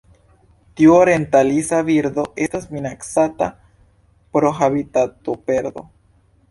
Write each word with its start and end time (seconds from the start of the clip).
Tiu 0.79 0.95
orientalisa 1.01 1.81
birdo 1.89 2.25
estas 2.47 2.67
minacata 2.77 3.51
pro 4.39 4.53
habitatoperdo. 4.63 5.89